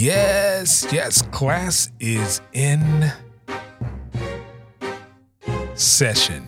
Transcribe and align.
Yes, 0.00 0.86
yes, 0.92 1.22
class 1.22 1.90
is 1.98 2.40
in 2.52 3.12
session. 5.74 6.46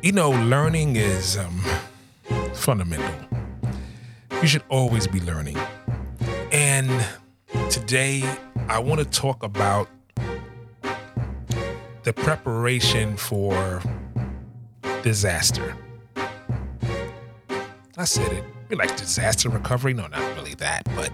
You 0.00 0.12
know, 0.12 0.30
learning 0.30 0.96
is 0.96 1.36
um, 1.36 1.62
fundamental. 2.54 3.14
You 4.40 4.48
should 4.48 4.64
always 4.68 5.06
be 5.06 5.20
learning. 5.20 5.58
And 6.50 7.06
today, 7.70 8.22
I 8.68 8.78
want 8.78 9.00
to 9.00 9.04
talk 9.06 9.42
about 9.42 9.88
the 12.04 12.12
preparation 12.12 13.16
for 13.16 13.82
disaster. 15.02 15.76
I 17.96 18.04
said 18.04 18.32
it. 18.32 18.53
Like 18.76 18.96
disaster 18.96 19.48
recovery. 19.48 19.94
No, 19.94 20.08
not 20.08 20.36
really 20.36 20.54
that, 20.54 20.82
but 20.96 21.12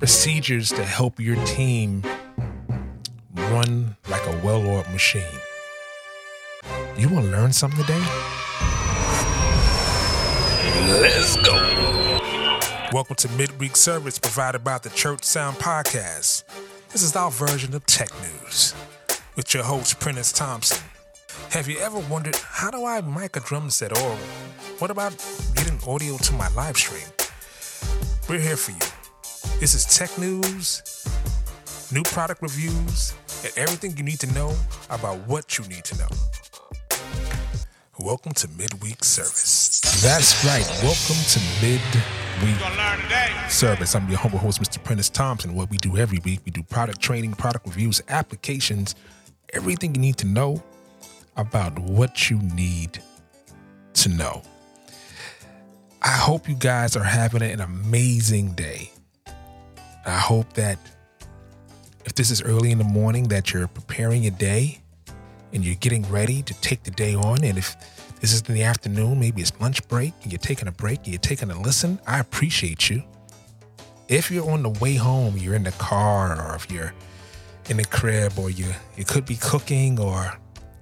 procedures 0.00 0.70
to 0.70 0.84
help 0.84 1.20
your 1.20 1.36
team 1.44 2.02
run 3.32 3.96
like 4.08 4.26
a 4.26 4.40
well 4.44 4.66
oiled 4.66 4.90
machine. 4.90 5.22
You 6.96 7.08
want 7.10 7.26
to 7.26 7.30
learn 7.30 7.52
something 7.52 7.80
today? 7.84 8.00
Let's 11.00 11.36
go. 11.36 11.54
Welcome 12.92 13.16
to 13.16 13.28
Midweek 13.32 13.76
Service 13.76 14.18
provided 14.18 14.64
by 14.64 14.78
the 14.78 14.90
Church 14.90 15.22
Sound 15.22 15.58
Podcast. 15.58 16.42
This 16.90 17.02
is 17.04 17.14
our 17.14 17.30
version 17.30 17.72
of 17.74 17.86
tech 17.86 18.10
news 18.20 18.74
with 19.36 19.54
your 19.54 19.62
host, 19.62 20.00
Prentiss 20.00 20.32
Thompson. 20.32 20.82
Have 21.50 21.68
you 21.68 21.78
ever 21.78 22.00
wondered 22.00 22.34
how 22.34 22.72
do 22.72 22.84
I 22.84 23.00
mic 23.00 23.36
a 23.36 23.40
drum 23.40 23.70
set 23.70 23.96
or 23.96 24.16
what 24.78 24.90
about 24.90 25.12
getting 25.78 25.92
audio 25.92 26.16
to 26.18 26.32
my 26.34 26.48
live 26.50 26.76
stream? 26.76 27.06
We're 28.28 28.40
here 28.40 28.56
for 28.56 28.72
you. 28.72 29.58
This 29.60 29.74
is 29.74 29.84
tech 29.84 30.16
news, 30.18 30.82
new 31.92 32.02
product 32.02 32.42
reviews, 32.42 33.14
and 33.44 33.52
everything 33.56 33.96
you 33.96 34.02
need 34.02 34.20
to 34.20 34.32
know 34.32 34.54
about 34.90 35.18
what 35.26 35.58
you 35.58 35.64
need 35.66 35.84
to 35.84 35.98
know. 35.98 36.08
Welcome 37.98 38.32
to 38.32 38.48
Midweek 38.48 39.02
Service. 39.02 39.80
That's 40.02 40.44
right. 40.44 40.66
Welcome 40.82 41.16
to 41.30 41.40
Midweek 41.60 43.50
Service. 43.50 43.94
I'm 43.94 44.08
your 44.08 44.18
humble 44.18 44.38
host, 44.38 44.60
Mr. 44.60 44.82
Prentiss 44.82 45.10
Thompson. 45.10 45.54
What 45.54 45.70
we 45.70 45.78
do 45.78 45.96
every 45.96 46.18
week, 46.24 46.40
we 46.44 46.52
do 46.52 46.62
product 46.62 47.00
training, 47.00 47.32
product 47.32 47.66
reviews, 47.66 48.00
applications, 48.08 48.94
everything 49.52 49.94
you 49.94 50.00
need 50.00 50.16
to 50.18 50.26
know 50.26 50.62
about 51.36 51.78
what 51.78 52.30
you 52.30 52.38
need 52.38 53.00
to 53.94 54.08
know. 54.08 54.42
I 56.08 56.12
hope 56.12 56.48
you 56.48 56.54
guys 56.54 56.96
are 56.96 57.04
having 57.04 57.42
an 57.42 57.60
amazing 57.60 58.52
day. 58.52 58.92
I 60.06 60.16
hope 60.16 60.50
that 60.54 60.78
if 62.06 62.14
this 62.14 62.30
is 62.30 62.40
early 62.40 62.70
in 62.70 62.78
the 62.78 62.84
morning, 62.84 63.28
that 63.28 63.52
you're 63.52 63.68
preparing 63.68 64.22
your 64.22 64.32
day 64.32 64.80
and 65.52 65.62
you're 65.62 65.74
getting 65.74 66.08
ready 66.10 66.40
to 66.40 66.54
take 66.62 66.82
the 66.82 66.90
day 66.92 67.14
on. 67.14 67.44
And 67.44 67.58
if 67.58 67.76
this 68.22 68.32
is 68.32 68.40
in 68.40 68.54
the 68.54 68.62
afternoon, 68.62 69.20
maybe 69.20 69.42
it's 69.42 69.52
lunch 69.60 69.86
break 69.86 70.14
and 70.22 70.32
you're 70.32 70.38
taking 70.38 70.66
a 70.66 70.72
break 70.72 71.00
and 71.00 71.08
you're 71.08 71.18
taking 71.18 71.50
a 71.50 71.60
listen, 71.60 72.00
I 72.06 72.20
appreciate 72.20 72.88
you. 72.88 73.02
If 74.08 74.30
you're 74.30 74.50
on 74.50 74.62
the 74.62 74.70
way 74.80 74.94
home, 74.94 75.36
you're 75.36 75.56
in 75.56 75.64
the 75.64 75.72
car, 75.72 76.40
or 76.42 76.56
if 76.56 76.70
you're 76.70 76.94
in 77.68 77.76
the 77.76 77.84
crib, 77.84 78.38
or 78.38 78.48
you 78.48 78.72
you 78.96 79.04
could 79.04 79.26
be 79.26 79.36
cooking, 79.36 80.00
or 80.00 80.38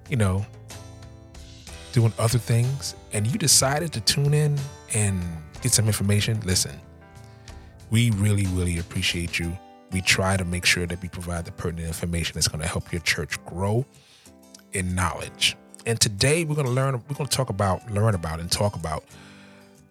you 0.08 0.18
know, 0.18 0.46
doing 1.90 2.12
other 2.16 2.38
things, 2.38 2.94
and 3.12 3.26
you 3.26 3.36
decided 3.40 3.92
to 3.94 4.00
tune 4.02 4.32
in 4.32 4.56
and 4.94 5.22
get 5.62 5.72
some 5.72 5.86
information, 5.86 6.40
listen, 6.44 6.78
we 7.90 8.10
really, 8.12 8.46
really 8.46 8.78
appreciate 8.78 9.38
you. 9.38 9.56
We 9.92 10.00
try 10.00 10.36
to 10.36 10.44
make 10.44 10.64
sure 10.64 10.86
that 10.86 11.00
we 11.00 11.08
provide 11.08 11.44
the 11.44 11.52
pertinent 11.52 11.88
information 11.88 12.34
that's 12.34 12.48
going 12.48 12.62
to 12.62 12.68
help 12.68 12.92
your 12.92 13.00
church 13.02 13.42
grow 13.44 13.86
in 14.72 14.94
knowledge. 14.94 15.56
And 15.86 16.00
today 16.00 16.44
we're 16.44 16.56
going 16.56 16.66
to 16.66 16.72
learn, 16.72 16.94
we're 16.94 17.16
going 17.16 17.28
to 17.28 17.36
talk 17.36 17.48
about, 17.48 17.88
learn 17.90 18.14
about, 18.14 18.40
and 18.40 18.50
talk 18.50 18.74
about 18.74 19.04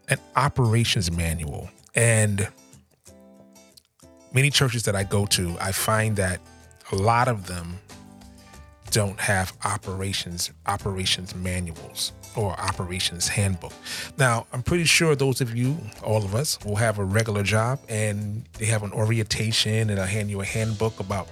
an 0.09 0.19
operations 0.35 1.09
manual. 1.11 1.69
And 1.95 2.47
many 4.33 4.49
churches 4.49 4.83
that 4.83 4.95
I 4.95 5.03
go 5.03 5.25
to, 5.27 5.55
I 5.61 5.71
find 5.71 6.17
that 6.17 6.41
a 6.91 6.95
lot 6.95 7.27
of 7.27 7.47
them 7.47 7.79
don't 8.95 9.19
have 9.19 9.51
operations 9.65 10.53
operations 10.67 11.35
manuals 11.35 12.13
or 12.37 12.57
operations 12.57 13.27
handbook. 13.27 13.73
Now, 14.17 14.47
I'm 14.53 14.63
pretty 14.63 14.85
sure 14.85 15.17
those 15.17 15.41
of 15.41 15.53
you, 15.53 15.77
all 16.01 16.23
of 16.23 16.33
us, 16.33 16.57
will 16.63 16.77
have 16.77 16.97
a 16.97 17.03
regular 17.03 17.43
job 17.43 17.79
and 17.89 18.45
they 18.53 18.63
have 18.67 18.83
an 18.83 18.93
orientation 18.93 19.89
and 19.89 19.99
I 19.99 20.05
hand 20.05 20.29
you 20.29 20.39
a 20.39 20.45
handbook 20.45 21.01
about 21.01 21.27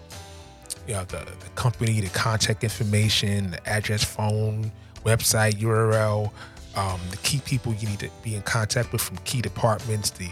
you 0.89 0.95
know, 0.95 1.05
the, 1.05 1.19
the 1.19 1.49
company, 1.55 2.01
the 2.01 2.09
contact 2.09 2.65
information, 2.65 3.51
the 3.51 3.65
address, 3.65 4.03
phone, 4.03 4.69
website, 5.05 5.53
URL, 5.53 6.33
um, 6.75 6.99
the 7.11 7.17
key 7.17 7.39
people 7.45 7.73
you 7.75 7.87
need 7.87 7.99
to 7.99 8.09
be 8.23 8.35
in 8.35 8.41
contact 8.41 8.91
with 8.91 8.99
from 8.99 9.15
key 9.19 9.41
departments, 9.41 10.09
the 10.09 10.31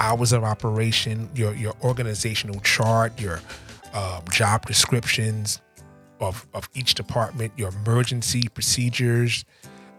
hours 0.00 0.32
of 0.32 0.42
operation, 0.42 1.28
your 1.36 1.54
your 1.54 1.74
organizational 1.84 2.58
chart, 2.60 3.20
your 3.20 3.38
um, 3.94 4.22
job 4.32 4.66
descriptions 4.66 5.60
of, 6.22 6.46
of 6.54 6.68
each 6.74 6.94
department, 6.94 7.52
your 7.56 7.70
emergency 7.70 8.44
procedures, 8.54 9.44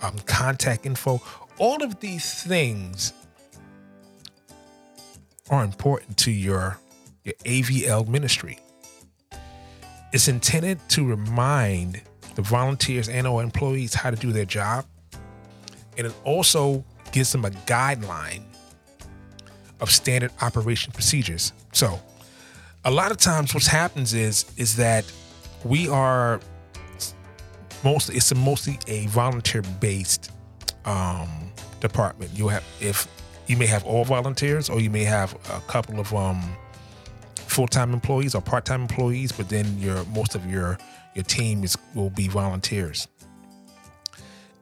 um, 0.02 0.18
contact 0.26 0.86
info. 0.86 1.22
All 1.60 1.84
of 1.84 2.00
these 2.00 2.44
things 2.44 3.14
are 5.50 5.64
important 5.64 6.18
to 6.20 6.32
your 6.32 6.80
your 7.24 7.36
AVL 7.46 8.08
ministry. 8.08 8.60
It's 10.12 10.28
intended 10.28 10.80
to 10.90 11.06
remind 11.06 12.02
the 12.36 12.42
volunteers 12.42 13.08
and 13.08 13.26
or 13.26 13.42
employees 13.42 13.94
how 13.94 14.12
to 14.12 14.18
do 14.18 14.32
their 14.32 14.46
job. 14.46 14.86
And 15.98 16.08
it 16.08 16.14
also 16.26 16.84
gives 17.12 17.32
them 17.32 17.46
a 17.46 17.50
guideline 17.50 18.44
of 19.80 19.90
standard 19.90 20.32
operation 20.42 20.92
procedures. 20.92 21.54
So 21.72 22.00
a 22.84 22.92
lot 22.92 23.12
of 23.12 23.18
times 23.18 23.54
what 23.54 23.66
happens 23.66 24.14
is 24.14 24.46
is 24.58 24.76
that 24.78 25.10
we 25.64 25.88
are 25.88 26.40
mostly 27.84 28.16
it's 28.16 28.32
a 28.32 28.36
mostly 28.36 28.80
a 28.88 29.08
volunteer 29.08 29.62
based 29.80 30.32
um, 30.86 31.30
department. 31.80 32.32
You 32.34 32.48
have 32.50 32.64
if 32.80 33.08
you 33.48 33.58
may 33.58 33.66
have 33.68 33.84
all 33.86 34.06
volunteers 34.06 34.70
or 34.70 34.80
you 34.80 34.90
may 34.90 35.04
have 35.04 35.34
a 35.52 35.60
couple 35.62 36.00
of 36.00 36.14
um, 36.14 36.42
full-time 37.36 37.94
employees 37.94 38.36
or 38.36 38.42
part-time 38.42 38.82
employees, 38.82 39.32
but 39.32 39.50
then 39.50 39.78
your 39.80 40.04
most 40.06 40.36
of 40.36 40.46
your 40.50 40.78
your 41.14 41.24
team 41.24 41.64
is 41.64 41.78
will 41.94 42.10
be 42.10 42.28
volunteers. 42.28 43.08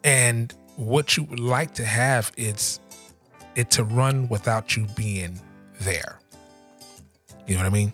And 0.03 0.53
what 0.77 1.15
you 1.15 1.23
would 1.23 1.39
like 1.39 1.73
to 1.75 1.85
have 1.85 2.31
is 2.37 2.79
it 3.55 3.69
to 3.71 3.83
run 3.83 4.27
without 4.29 4.75
you 4.75 4.87
being 4.95 5.39
there. 5.81 6.19
You 7.45 7.55
know 7.55 7.61
what 7.61 7.67
I 7.67 7.73
mean? 7.73 7.93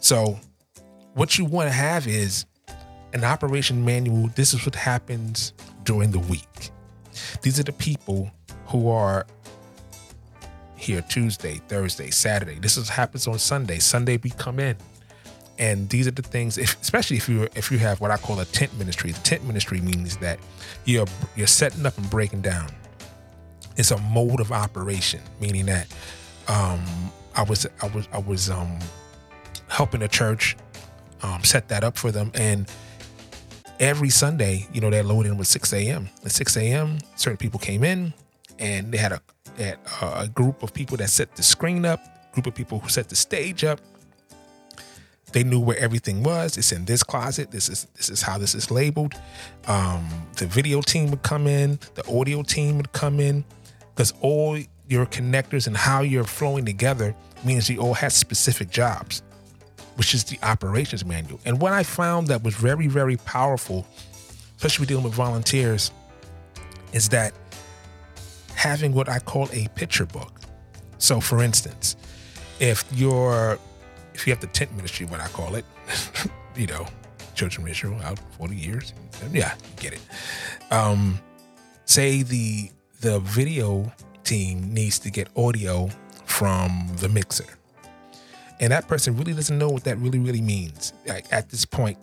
So 0.00 0.38
what 1.14 1.38
you 1.38 1.44
want 1.44 1.68
to 1.68 1.72
have 1.72 2.06
is 2.06 2.44
an 3.12 3.24
operation 3.24 3.84
manual. 3.84 4.28
This 4.34 4.52
is 4.52 4.64
what 4.66 4.74
happens 4.74 5.52
during 5.84 6.10
the 6.10 6.18
week. 6.18 6.70
These 7.42 7.60
are 7.60 7.62
the 7.62 7.72
people 7.72 8.30
who 8.66 8.90
are 8.90 9.26
here 10.76 11.00
Tuesday, 11.02 11.60
Thursday, 11.68 12.10
Saturday. 12.10 12.58
This 12.58 12.76
is 12.76 12.88
happens 12.88 13.26
on 13.26 13.38
Sunday. 13.38 13.78
Sunday 13.78 14.18
we 14.22 14.30
come 14.30 14.58
in. 14.58 14.76
And 15.56 15.88
these 15.88 16.08
are 16.08 16.10
the 16.10 16.22
things, 16.22 16.58
if, 16.58 16.80
especially 16.82 17.16
if 17.16 17.28
you 17.28 17.48
if 17.54 17.70
you 17.70 17.78
have 17.78 18.00
what 18.00 18.10
I 18.10 18.16
call 18.16 18.40
a 18.40 18.44
tent 18.44 18.76
ministry. 18.76 19.12
The 19.12 19.20
tent 19.20 19.44
ministry 19.44 19.80
means 19.80 20.16
that 20.16 20.40
you're 20.84 21.06
you're 21.36 21.46
setting 21.46 21.86
up 21.86 21.96
and 21.96 22.10
breaking 22.10 22.40
down. 22.40 22.70
It's 23.76 23.92
a 23.92 23.98
mode 23.98 24.40
of 24.40 24.50
operation, 24.50 25.20
meaning 25.40 25.66
that 25.66 25.86
um, 26.48 26.82
I 27.36 27.44
was 27.44 27.68
I 27.80 27.86
was 27.86 28.08
I 28.12 28.18
was 28.18 28.50
um, 28.50 28.80
helping 29.68 30.02
a 30.02 30.08
church 30.08 30.56
um, 31.22 31.42
set 31.44 31.68
that 31.68 31.84
up 31.84 31.96
for 31.96 32.10
them, 32.10 32.30
and 32.34 32.70
every 33.80 34.10
Sunday, 34.10 34.66
you 34.72 34.80
know, 34.80 34.90
they 34.90 35.02
load 35.02 35.26
in 35.26 35.36
with 35.36 35.48
6 35.48 35.72
a.m. 35.72 36.08
At 36.24 36.32
6 36.32 36.56
a.m., 36.56 36.98
certain 37.16 37.36
people 37.36 37.58
came 37.58 37.84
in, 37.84 38.12
and 38.58 38.92
they 38.92 38.98
had 38.98 39.12
a 39.12 39.20
had 39.58 39.78
a 40.00 40.28
group 40.28 40.62
of 40.62 40.74
people 40.74 40.96
that 40.96 41.10
set 41.10 41.36
the 41.36 41.42
screen 41.42 41.84
up, 41.84 42.00
group 42.32 42.46
of 42.46 42.54
people 42.54 42.80
who 42.80 42.88
set 42.88 43.08
the 43.08 43.16
stage 43.16 43.64
up. 43.64 43.80
They 45.32 45.42
knew 45.42 45.58
where 45.58 45.78
everything 45.78 46.22
was. 46.22 46.56
It's 46.56 46.70
in 46.70 46.84
this 46.84 47.02
closet. 47.02 47.50
This 47.50 47.68
is 47.68 47.86
this 47.94 48.08
is 48.08 48.22
how 48.22 48.38
this 48.38 48.54
is 48.54 48.70
labeled. 48.70 49.14
Um, 49.66 50.08
the 50.36 50.46
video 50.46 50.80
team 50.80 51.10
would 51.10 51.22
come 51.22 51.46
in. 51.46 51.78
The 51.94 52.06
audio 52.08 52.42
team 52.42 52.76
would 52.76 52.92
come 52.92 53.18
in, 53.20 53.44
because 53.94 54.12
all 54.20 54.58
your 54.88 55.06
connectors 55.06 55.66
and 55.66 55.76
how 55.76 56.02
you're 56.02 56.24
flowing 56.24 56.64
together 56.64 57.14
means 57.44 57.68
you 57.68 57.80
all 57.80 57.94
had 57.94 58.12
specific 58.12 58.70
jobs, 58.70 59.22
which 59.96 60.14
is 60.14 60.24
the 60.24 60.38
operations 60.42 61.04
manual. 61.04 61.40
And 61.44 61.60
what 61.60 61.72
I 61.72 61.82
found 61.82 62.28
that 62.28 62.42
was 62.42 62.54
very 62.54 62.86
very 62.86 63.16
powerful, 63.16 63.86
especially 64.56 64.86
dealing 64.86 65.04
with 65.04 65.14
volunteers, 65.14 65.90
is 66.92 67.08
that 67.10 67.32
having 68.54 68.92
what 68.92 69.08
I 69.08 69.18
call 69.18 69.48
a 69.52 69.68
picture 69.74 70.06
book. 70.06 70.40
So, 70.98 71.20
for 71.20 71.42
instance, 71.42 71.96
if 72.60 72.84
you're 72.92 73.58
if 74.14 74.26
you 74.26 74.32
have 74.32 74.40
the 74.40 74.46
tent 74.48 74.74
ministry, 74.76 75.06
what 75.06 75.20
I 75.20 75.28
call 75.28 75.54
it, 75.56 75.64
you 76.56 76.66
know, 76.66 76.86
children 77.34 77.64
ministry 77.64 77.94
out 78.04 78.18
40 78.38 78.56
years, 78.56 78.94
yeah, 79.32 79.54
get 79.76 79.92
it. 79.92 80.00
Um, 80.70 81.18
say 81.84 82.22
the 82.22 82.70
the 83.00 83.20
video 83.20 83.92
team 84.22 84.72
needs 84.72 84.98
to 85.00 85.10
get 85.10 85.28
audio 85.36 85.90
from 86.24 86.88
the 86.96 87.08
mixer. 87.08 87.44
And 88.60 88.72
that 88.72 88.86
person 88.88 89.16
really 89.16 89.32
doesn't 89.32 89.58
know 89.58 89.68
what 89.68 89.84
that 89.84 89.98
really, 89.98 90.18
really 90.18 90.40
means. 90.40 90.92
Like 91.06 91.26
at 91.32 91.50
this 91.50 91.64
point, 91.64 91.98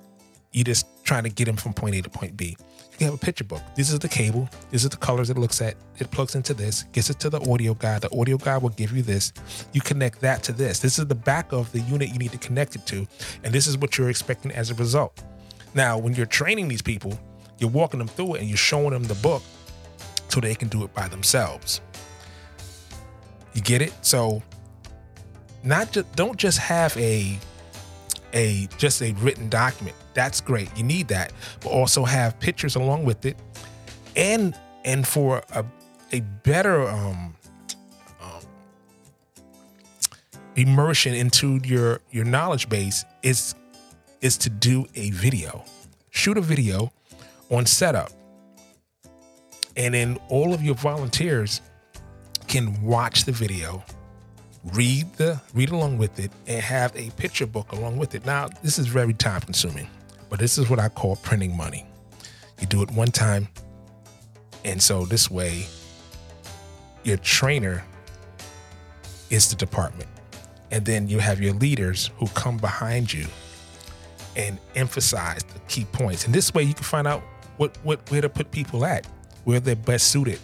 you're 0.51 0.65
just 0.65 0.85
trying 1.03 1.23
to 1.23 1.29
get 1.29 1.45
them 1.45 1.55
from 1.55 1.73
point 1.73 1.95
A 1.95 2.01
to 2.01 2.09
point 2.09 2.35
B. 2.35 2.57
You 2.99 3.05
have 3.05 3.15
a 3.15 3.17
picture 3.17 3.43
book. 3.43 3.61
This 3.75 3.91
is 3.91 3.97
the 3.99 4.07
cable. 4.07 4.47
This 4.69 4.83
is 4.83 4.89
the 4.89 4.97
colors 4.97 5.29
it 5.29 5.37
looks 5.37 5.61
at. 5.61 5.75
It 5.97 6.11
plugs 6.11 6.35
into 6.35 6.53
this, 6.53 6.83
gets 6.91 7.09
it 7.09 7.19
to 7.21 7.29
the 7.29 7.39
audio 7.49 7.73
guy. 7.73 7.97
The 7.97 8.15
audio 8.15 8.37
guy 8.37 8.57
will 8.57 8.69
give 8.69 8.91
you 8.91 9.01
this. 9.01 9.33
You 9.71 9.81
connect 9.81 10.21
that 10.21 10.43
to 10.43 10.51
this. 10.51 10.79
This 10.79 10.99
is 10.99 11.07
the 11.07 11.15
back 11.15 11.51
of 11.51 11.71
the 11.71 11.79
unit 11.79 12.09
you 12.09 12.19
need 12.19 12.31
to 12.33 12.37
connect 12.37 12.75
it 12.75 12.85
to. 12.87 13.07
And 13.43 13.53
this 13.53 13.65
is 13.65 13.77
what 13.77 13.97
you're 13.97 14.09
expecting 14.09 14.51
as 14.51 14.69
a 14.69 14.75
result. 14.75 15.23
Now, 15.73 15.97
when 15.97 16.13
you're 16.13 16.27
training 16.27 16.67
these 16.67 16.81
people, 16.81 17.17
you're 17.57 17.69
walking 17.69 17.97
them 17.97 18.07
through 18.07 18.35
it 18.35 18.41
and 18.41 18.49
you're 18.49 18.57
showing 18.57 18.91
them 18.91 19.03
the 19.03 19.15
book 19.15 19.41
so 20.27 20.39
they 20.39 20.53
can 20.53 20.67
do 20.67 20.83
it 20.83 20.93
by 20.93 21.07
themselves. 21.07 21.81
You 23.53 23.61
get 23.61 23.81
it? 23.81 23.93
So 24.01 24.43
not 25.63 25.91
just 25.91 26.11
don't 26.15 26.37
just 26.37 26.57
have 26.57 26.95
a 26.97 27.39
a 28.33 28.67
just 28.77 29.01
a 29.01 29.13
written 29.13 29.49
document. 29.49 29.95
That's 30.13 30.41
great. 30.41 30.75
You 30.77 30.83
need 30.83 31.07
that, 31.09 31.33
but 31.61 31.69
also 31.69 32.03
have 32.03 32.39
pictures 32.39 32.75
along 32.75 33.05
with 33.05 33.25
it, 33.25 33.37
and 34.15 34.57
and 34.85 35.07
for 35.07 35.43
a 35.51 35.65
a 36.13 36.21
better 36.43 36.87
um, 36.87 37.35
um 38.21 38.41
immersion 40.55 41.13
into 41.13 41.59
your 41.63 42.01
your 42.11 42.25
knowledge 42.25 42.69
base 42.69 43.05
is 43.23 43.55
is 44.21 44.37
to 44.37 44.49
do 44.49 44.85
a 44.95 45.11
video, 45.11 45.63
shoot 46.09 46.37
a 46.37 46.41
video 46.41 46.91
on 47.49 47.65
setup, 47.65 48.11
and 49.75 49.93
then 49.93 50.17
all 50.29 50.53
of 50.53 50.61
your 50.61 50.75
volunteers 50.75 51.61
can 52.47 52.81
watch 52.81 53.23
the 53.23 53.31
video 53.31 53.83
read 54.73 55.11
the 55.15 55.41
read 55.53 55.69
along 55.69 55.97
with 55.97 56.19
it 56.19 56.31
and 56.47 56.61
have 56.61 56.95
a 56.95 57.09
picture 57.11 57.45
book 57.45 57.71
along 57.71 57.97
with 57.97 58.15
it. 58.15 58.25
Now, 58.25 58.47
this 58.61 58.77
is 58.77 58.87
very 58.87 59.13
time 59.13 59.41
consuming, 59.41 59.87
but 60.29 60.39
this 60.39 60.57
is 60.57 60.69
what 60.69 60.79
I 60.79 60.89
call 60.89 61.15
printing 61.17 61.55
money. 61.55 61.85
You 62.59 62.67
do 62.67 62.83
it 62.83 62.91
one 62.91 63.09
time, 63.09 63.47
and 64.63 64.81
so 64.81 65.05
this 65.05 65.31
way, 65.31 65.65
your 67.03 67.17
trainer 67.17 67.83
is 69.31 69.49
the 69.49 69.55
department, 69.55 70.09
and 70.69 70.85
then 70.85 71.07
you 71.07 71.19
have 71.19 71.41
your 71.41 71.53
leaders 71.53 72.11
who 72.17 72.27
come 72.27 72.57
behind 72.57 73.11
you 73.11 73.25
and 74.35 74.59
emphasize 74.75 75.43
the 75.43 75.59
key 75.67 75.85
points. 75.85 76.25
And 76.25 76.33
this 76.33 76.53
way, 76.53 76.63
you 76.63 76.73
can 76.73 76.83
find 76.83 77.07
out 77.07 77.23
what 77.57 77.77
what 77.83 78.09
where 78.11 78.21
to 78.21 78.29
put 78.29 78.51
people 78.51 78.85
at, 78.85 79.07
where 79.43 79.59
they're 79.59 79.75
best 79.75 80.09
suited. 80.09 80.39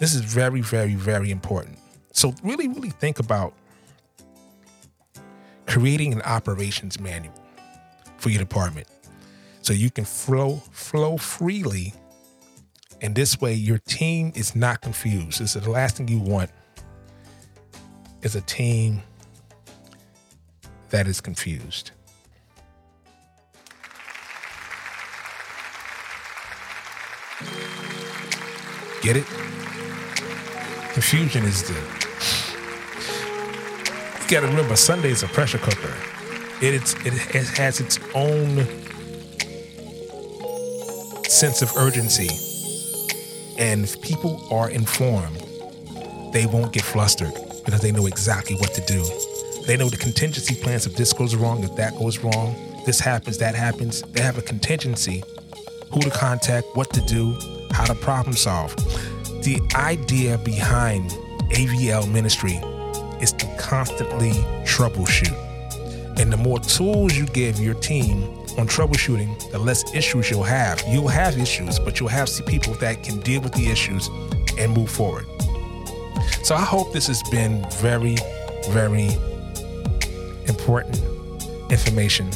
This 0.00 0.14
is 0.14 0.20
very, 0.20 0.60
very, 0.60 0.94
very 0.94 1.30
important. 1.30 1.78
So 2.18 2.34
really, 2.42 2.66
really 2.66 2.90
think 2.90 3.20
about 3.20 3.54
creating 5.66 6.12
an 6.12 6.20
operations 6.22 6.98
manual 6.98 7.32
for 8.16 8.30
your 8.30 8.40
department. 8.40 8.88
So 9.62 9.72
you 9.72 9.88
can 9.88 10.04
flow 10.04 10.56
flow 10.72 11.16
freely 11.16 11.94
and 13.00 13.14
this 13.14 13.40
way 13.40 13.54
your 13.54 13.78
team 13.78 14.32
is 14.34 14.56
not 14.56 14.80
confused. 14.80 15.38
This 15.38 15.54
is 15.54 15.62
the 15.62 15.70
last 15.70 15.98
thing 15.98 16.08
you 16.08 16.18
want 16.18 16.50
is 18.22 18.34
a 18.34 18.40
team 18.40 19.00
that 20.90 21.06
is 21.06 21.20
confused. 21.20 21.92
Get 29.02 29.16
it? 29.16 29.26
Confusion 30.94 31.44
is 31.44 31.62
the 31.62 31.97
got 34.28 34.40
to 34.40 34.46
remember 34.46 34.76
Sunday 34.76 35.10
is 35.10 35.22
a 35.22 35.28
pressure 35.28 35.56
cooker. 35.56 35.94
It, 36.60 36.82
it 37.06 37.14
has 37.56 37.80
its 37.80 37.98
own 38.14 38.56
sense 41.24 41.62
of 41.62 41.74
urgency. 41.78 42.28
And 43.58 43.84
if 43.84 44.00
people 44.02 44.46
are 44.52 44.68
informed, 44.68 45.42
they 46.34 46.44
won't 46.44 46.74
get 46.74 46.82
flustered 46.84 47.32
because 47.64 47.80
they 47.80 47.90
know 47.90 48.04
exactly 48.04 48.54
what 48.56 48.74
to 48.74 48.82
do. 48.82 49.02
They 49.66 49.78
know 49.78 49.88
the 49.88 49.96
contingency 49.96 50.54
plans 50.62 50.86
if 50.86 50.94
this 50.94 51.14
goes 51.14 51.34
wrong, 51.34 51.64
if 51.64 51.74
that 51.76 51.96
goes 51.98 52.18
wrong, 52.18 52.54
this 52.84 53.00
happens, 53.00 53.38
that 53.38 53.54
happens. 53.54 54.02
They 54.02 54.20
have 54.20 54.36
a 54.36 54.42
contingency, 54.42 55.22
who 55.90 56.00
to 56.00 56.10
contact, 56.10 56.66
what 56.74 56.92
to 56.92 57.00
do, 57.00 57.34
how 57.70 57.86
to 57.86 57.94
problem 57.94 58.36
solve. 58.36 58.76
The 59.42 59.58
idea 59.74 60.36
behind 60.36 61.12
AVL 61.50 62.12
ministry 62.12 62.60
is 63.20 63.32
to 63.32 63.46
constantly 63.58 64.32
troubleshoot. 64.64 65.36
And 66.18 66.32
the 66.32 66.36
more 66.36 66.58
tools 66.58 67.16
you 67.16 67.26
give 67.26 67.60
your 67.60 67.74
team 67.74 68.24
on 68.58 68.66
troubleshooting, 68.66 69.50
the 69.52 69.58
less 69.58 69.94
issues 69.94 70.30
you'll 70.30 70.42
have. 70.42 70.82
You'll 70.88 71.08
have 71.08 71.38
issues, 71.38 71.78
but 71.78 72.00
you'll 72.00 72.08
have 72.08 72.28
people 72.46 72.74
that 72.74 73.02
can 73.02 73.20
deal 73.20 73.40
with 73.40 73.52
the 73.52 73.70
issues 73.70 74.08
and 74.58 74.72
move 74.72 74.90
forward. 74.90 75.26
So 76.42 76.54
I 76.54 76.62
hope 76.62 76.92
this 76.92 77.06
has 77.06 77.22
been 77.30 77.64
very, 77.70 78.16
very 78.70 79.10
important 80.46 81.00
information. 81.70 82.30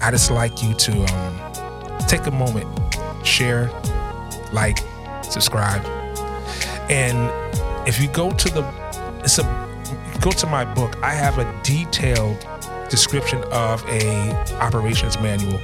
I 0.00 0.10
just 0.10 0.30
like 0.30 0.62
you 0.62 0.74
to 0.74 1.04
um, 1.14 2.06
take 2.08 2.26
a 2.26 2.30
moment, 2.30 2.66
share, 3.24 3.70
like, 4.52 4.78
subscribe 5.22 5.84
and 6.88 7.88
if 7.88 8.00
you 8.00 8.08
go 8.08 8.30
to 8.30 8.48
the, 8.48 8.64
it's 9.24 9.38
a, 9.38 9.42
go 10.20 10.30
to 10.30 10.46
my 10.46 10.64
book. 10.64 10.96
I 11.02 11.12
have 11.12 11.38
a 11.38 11.60
detailed 11.62 12.44
description 12.88 13.42
of 13.52 13.84
a 13.88 14.30
operations 14.60 15.18
manual 15.20 15.60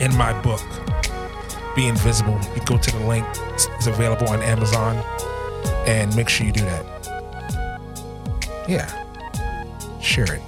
in 0.00 0.14
my 0.16 0.38
book. 0.42 0.62
Be 1.76 1.86
invisible. 1.86 2.38
You 2.54 2.62
go 2.64 2.76
to 2.76 2.90
the 2.90 3.06
link. 3.06 3.26
It's 3.54 3.86
available 3.86 4.28
on 4.28 4.42
Amazon, 4.42 4.96
and 5.86 6.14
make 6.16 6.28
sure 6.28 6.46
you 6.46 6.52
do 6.52 6.64
that. 6.64 6.84
Yeah, 8.68 8.88
share 10.00 10.34
it. 10.34 10.42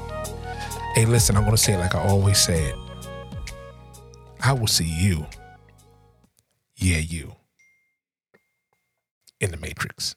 Hey, 0.94 1.06
listen. 1.06 1.36
I'm 1.36 1.44
gonna 1.44 1.56
say 1.56 1.74
it 1.74 1.78
like 1.78 1.94
I 1.94 2.02
always 2.02 2.38
say 2.38 2.64
it. 2.64 2.76
I 4.40 4.52
will 4.52 4.66
see 4.66 4.84
you. 4.84 5.26
Yeah, 6.76 6.98
you 6.98 7.36
in 9.42 9.50
the 9.50 9.56
Matrix. 9.56 10.14